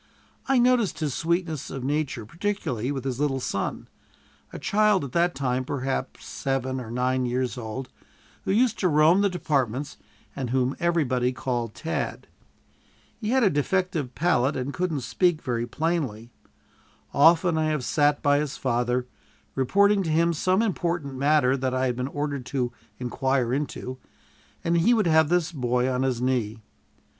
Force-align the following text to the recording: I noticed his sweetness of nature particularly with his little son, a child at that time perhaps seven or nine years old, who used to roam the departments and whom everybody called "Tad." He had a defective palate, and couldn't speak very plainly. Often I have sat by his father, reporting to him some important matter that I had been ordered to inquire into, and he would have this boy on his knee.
I 0.47 0.57
noticed 0.57 0.97
his 0.97 1.13
sweetness 1.13 1.69
of 1.69 1.83
nature 1.83 2.25
particularly 2.25 2.91
with 2.91 3.03
his 3.03 3.19
little 3.19 3.39
son, 3.39 3.87
a 4.51 4.57
child 4.57 5.03
at 5.03 5.11
that 5.11 5.35
time 5.35 5.63
perhaps 5.63 6.25
seven 6.25 6.81
or 6.81 6.89
nine 6.89 7.27
years 7.27 7.55
old, 7.55 7.87
who 8.43 8.51
used 8.51 8.79
to 8.79 8.87
roam 8.87 9.21
the 9.21 9.29
departments 9.29 9.97
and 10.35 10.49
whom 10.49 10.75
everybody 10.79 11.31
called 11.31 11.75
"Tad." 11.75 12.25
He 13.19 13.29
had 13.29 13.43
a 13.43 13.51
defective 13.51 14.15
palate, 14.15 14.55
and 14.57 14.73
couldn't 14.73 15.01
speak 15.01 15.39
very 15.39 15.67
plainly. 15.67 16.31
Often 17.13 17.59
I 17.59 17.65
have 17.65 17.85
sat 17.85 18.23
by 18.23 18.39
his 18.39 18.57
father, 18.57 19.05
reporting 19.53 20.01
to 20.01 20.09
him 20.09 20.33
some 20.33 20.63
important 20.63 21.13
matter 21.13 21.55
that 21.55 21.75
I 21.75 21.85
had 21.85 21.95
been 21.95 22.07
ordered 22.07 22.47
to 22.47 22.73
inquire 22.97 23.53
into, 23.53 23.99
and 24.63 24.79
he 24.79 24.95
would 24.95 25.05
have 25.05 25.29
this 25.29 25.51
boy 25.51 25.87
on 25.87 26.01
his 26.01 26.23
knee. 26.23 26.57